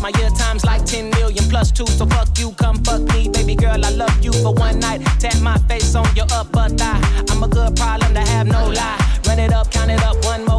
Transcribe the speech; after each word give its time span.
my 0.00 0.10
year 0.18 0.30
times 0.30 0.64
like 0.64 0.84
10 0.84 1.10
million 1.10 1.44
plus 1.48 1.70
two. 1.70 1.86
So 1.86 2.06
fuck 2.06 2.38
you, 2.38 2.52
come 2.52 2.82
fuck 2.84 3.02
me, 3.14 3.28
baby 3.28 3.54
girl. 3.54 3.84
I 3.84 3.90
love 3.90 4.24
you 4.24 4.32
for 4.32 4.52
one 4.54 4.78
night. 4.78 5.00
Tap 5.18 5.40
my 5.40 5.58
face 5.68 5.94
on 5.94 6.08
your 6.16 6.26
upper 6.32 6.68
thigh. 6.68 7.00
I'm 7.30 7.42
a 7.42 7.48
good 7.48 7.76
problem 7.76 8.14
to 8.14 8.20
have, 8.20 8.46
no 8.46 8.68
lie. 8.68 8.98
Run 9.26 9.38
it 9.38 9.52
up, 9.52 9.70
count 9.70 9.90
it 9.90 10.02
up 10.02 10.22
one 10.24 10.44
more 10.44 10.51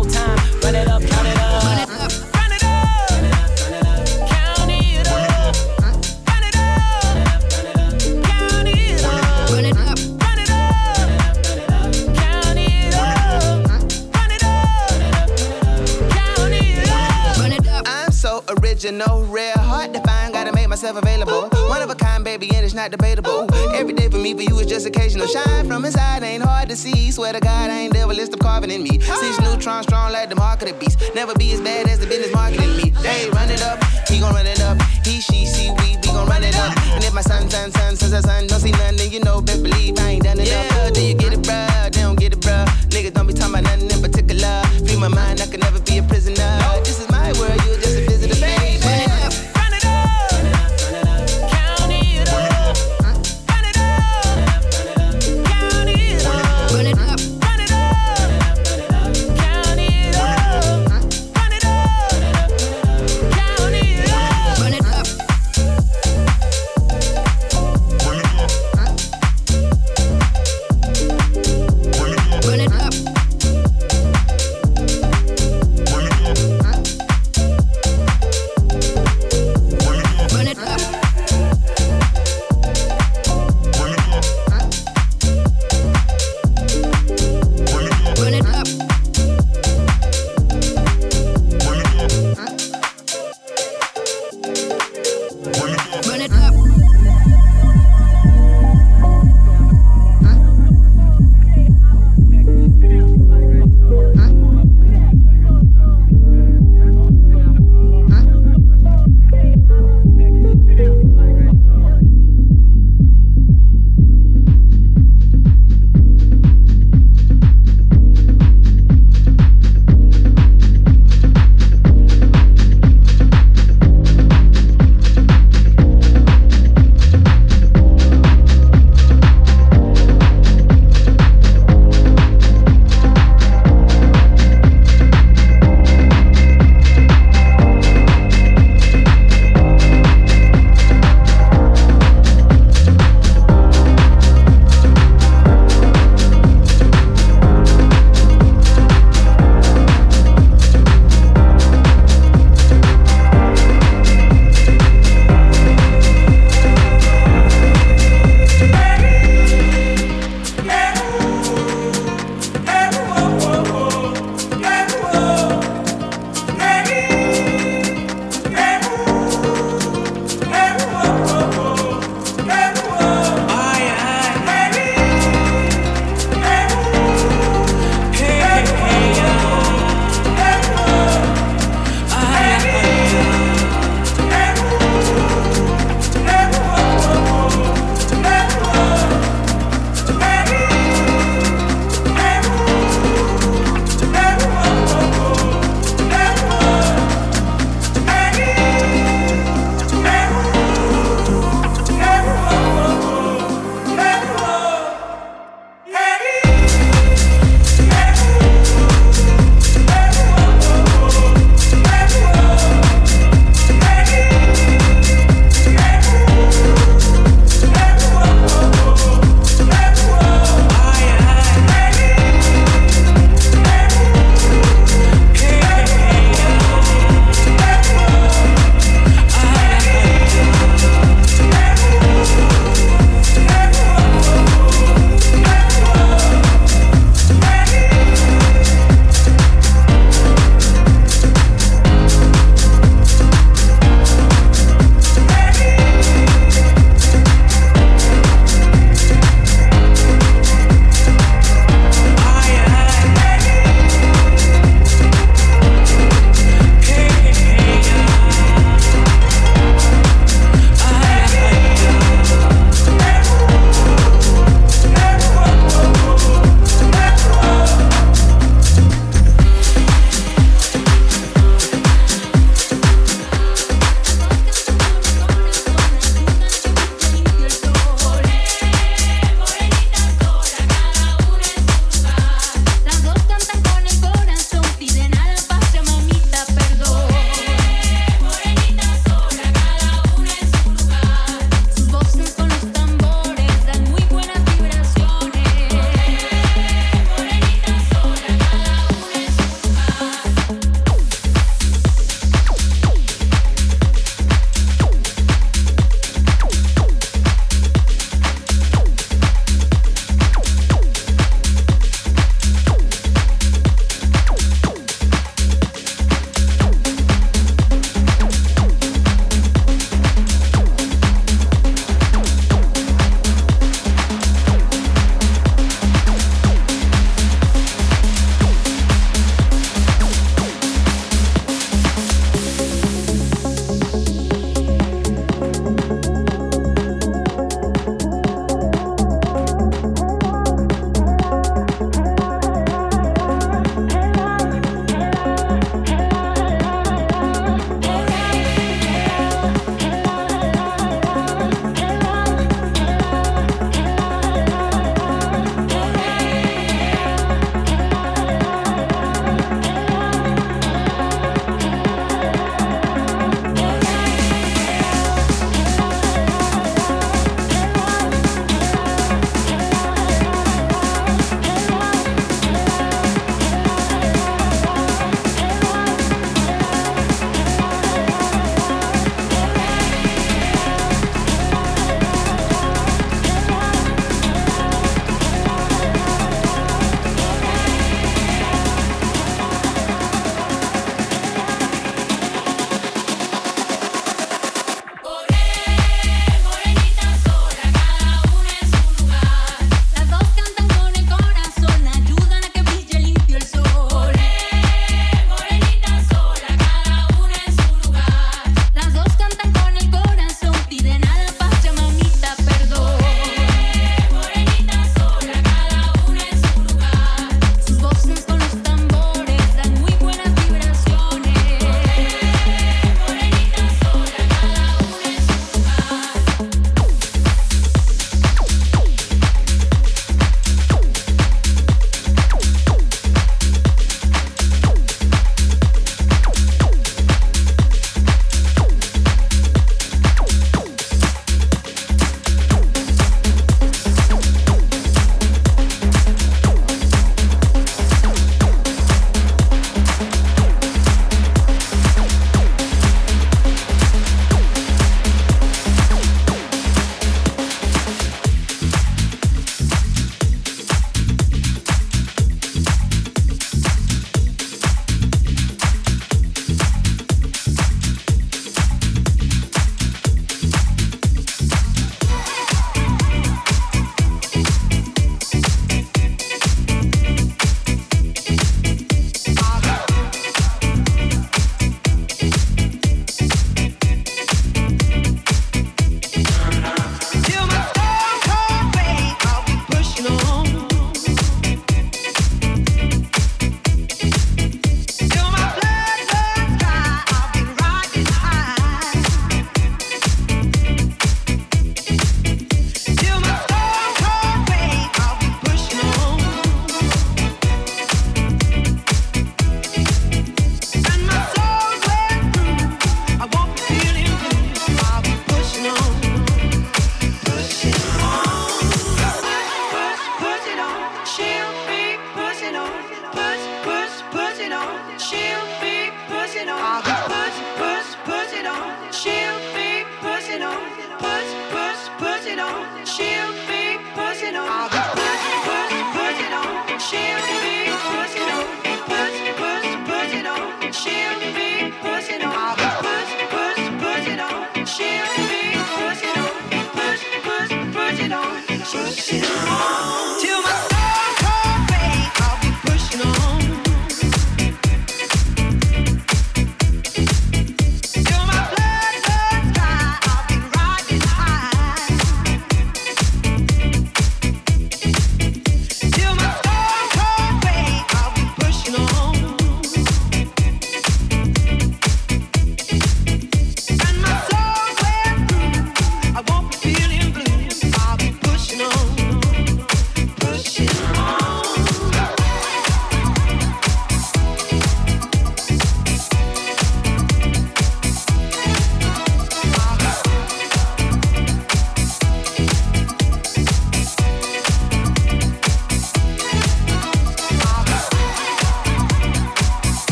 myself 20.83 21.01
available. 21.01 21.49
One 21.69 21.81
of 21.81 21.89
a 21.89 21.95
kind, 21.95 22.25
baby, 22.25 22.49
and 22.53 22.65
it's 22.65 22.73
not 22.73 22.91
debatable. 22.91 23.47
Every 23.73 23.93
day 23.93 24.09
for 24.09 24.17
me, 24.17 24.33
for 24.33 24.41
you, 24.41 24.59
is 24.59 24.67
just 24.67 24.85
occasional. 24.85 25.27
Shine 25.27 25.65
from 25.65 25.85
inside, 25.85 26.23
ain't 26.23 26.43
hard 26.43 26.67
to 26.69 26.75
see. 26.75 27.09
Swear 27.09 27.31
to 27.31 27.39
God, 27.39 27.69
I 27.69 27.79
ain't 27.83 27.93
never 27.93 28.13
list 28.13 28.33
of 28.33 28.39
carving 28.39 28.69
in 28.69 28.83
me. 28.83 28.99
Six 28.99 29.39
neutron 29.39 29.83
strong 29.83 30.11
like 30.11 30.27
the 30.27 30.35
market 30.35 30.71
of 30.71 30.79
beast. 30.79 30.99
Never 31.15 31.33
be 31.35 31.53
as 31.53 31.61
bad 31.61 31.87
as 31.87 31.99
the 31.99 32.07
business 32.07 32.33
marketing 32.33 32.75
me. 32.75 32.89
They 33.01 33.29
run 33.29 33.49
it 33.49 33.61
up, 33.63 33.81
he 34.09 34.19
gon' 34.19 34.33
run 34.33 34.45
it 34.45 34.59
up. 34.59 34.81
He, 35.05 35.21
she, 35.21 35.45
see, 35.45 35.71
we, 35.71 35.95
we 35.95 36.07
gon' 36.07 36.27
run 36.27 36.43
it 36.43 36.57
up. 36.57 36.75
And 36.95 37.03
if 37.03 37.13
my 37.13 37.21
son, 37.21 37.49
son, 37.49 37.71
son, 37.71 37.95
son, 37.95 38.09
son, 38.09 38.21
son 38.21 38.47
don't 38.47 38.59
see 38.59 38.71
nothing, 38.71 38.97
then 38.97 39.11
you 39.11 39.21
know, 39.21 39.41
best 39.41 39.63
believe 39.63 39.97
I 39.99 40.09
ain't 40.19 40.23
done 40.23 40.39
enough. 40.39 40.47
Yeah, 40.49 40.89
do 40.89 41.01
you 41.01 41.13
get 41.13 41.31
it, 41.31 41.39
bruh? 41.39 41.93
They 41.93 42.01
don't 42.01 42.19
get 42.19 42.33
it, 42.33 42.39
bruh. 42.41 42.67
Niggas 42.89 43.13
don't 43.13 43.27
be 43.27 43.33
talking 43.33 43.55
about 43.55 43.63
nothing 43.63 43.89
in 43.89 44.01
particular. 44.01 44.61
Free 44.85 44.97
my 44.97 45.07
mind, 45.07 45.39
I 45.39 45.47
can 45.47 45.61
never 45.61 45.79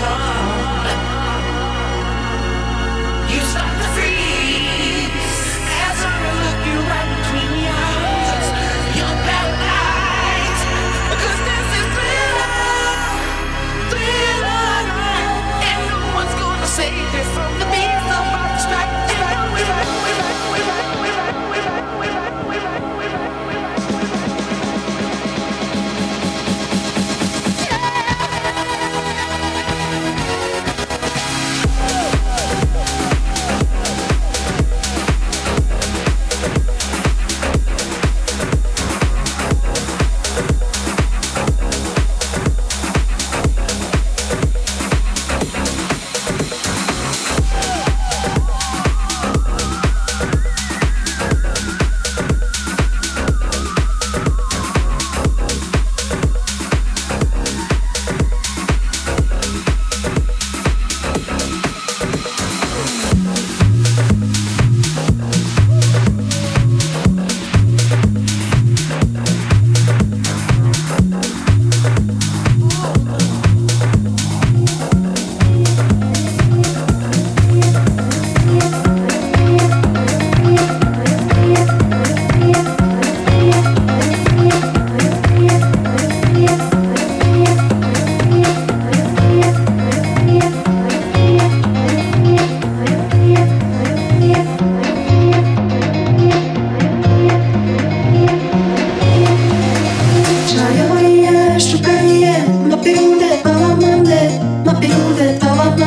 time. 0.00 0.29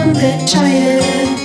I'm 0.04 0.14
the 0.14 0.45
child. 0.45 1.43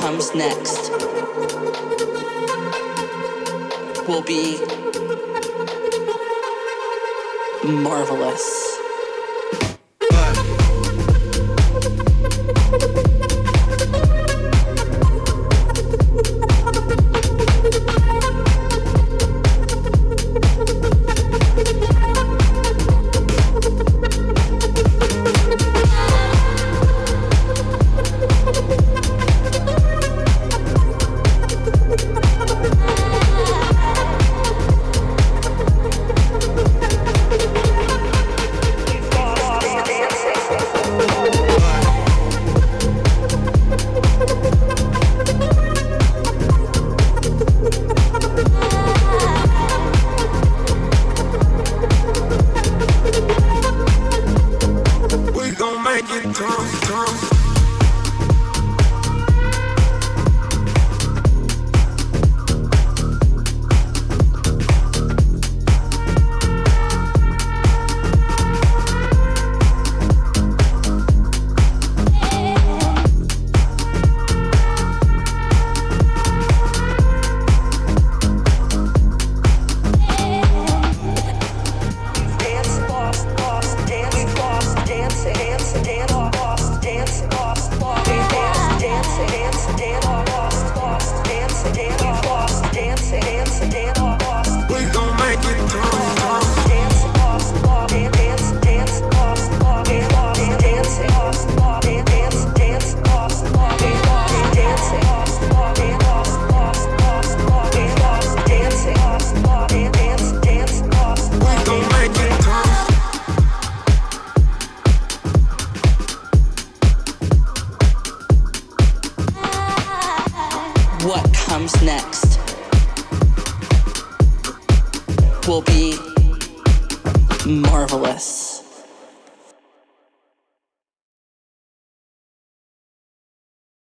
Comes 0.00 0.34
next 0.34 0.90
will 4.06 4.22
be 4.22 4.58
marvelous. 7.64 8.55